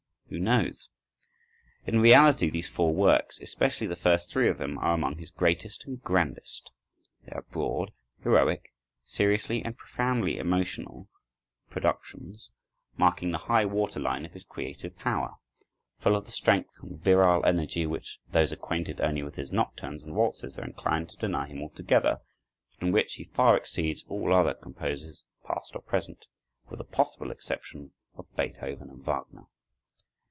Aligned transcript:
Who 0.33 0.39
knows? 0.39 0.87
In 1.85 1.99
reality 1.99 2.49
these 2.49 2.69
four 2.69 2.93
works, 2.93 3.37
especially 3.41 3.85
the 3.87 3.97
first 3.97 4.31
three 4.31 4.47
of 4.47 4.59
them, 4.59 4.77
are 4.77 4.93
among 4.93 5.17
his 5.17 5.29
greatest 5.29 5.83
and 5.83 6.01
grandest. 6.01 6.71
They 7.25 7.33
are 7.33 7.41
broad, 7.41 7.91
heroic, 8.23 8.71
seriously 9.03 9.61
and 9.61 9.77
profoundly 9.77 10.37
emotional 10.37 11.09
productions, 11.69 12.49
marking 12.95 13.31
the 13.31 13.39
high 13.49 13.65
water 13.65 13.99
line 13.99 14.23
of 14.25 14.31
his 14.31 14.45
creative 14.45 14.95
power; 14.97 15.35
full 15.99 16.15
of 16.15 16.27
the 16.27 16.31
strength 16.31 16.81
and 16.81 16.97
virile 16.97 17.43
energy 17.45 17.85
which 17.85 18.21
those 18.31 18.53
acquainted 18.53 19.01
only 19.01 19.23
with 19.23 19.35
his 19.35 19.51
nocturnes 19.51 20.01
and 20.01 20.15
waltzes 20.15 20.57
are 20.57 20.63
inclined 20.63 21.09
to 21.09 21.17
deny 21.17 21.47
him 21.47 21.61
altogether, 21.61 22.21
but 22.79 22.85
in 22.87 22.93
which 22.93 23.15
he 23.15 23.25
far 23.25 23.57
exceeds 23.57 24.05
all 24.07 24.33
other 24.33 24.53
composers, 24.53 25.25
past 25.43 25.75
or 25.75 25.81
present, 25.81 26.27
with 26.69 26.77
the 26.77 26.85
possible 26.85 27.31
exception 27.31 27.91
of 28.15 28.33
Beethoven 28.37 28.89
and 28.89 29.03
Wagner. 29.03 29.47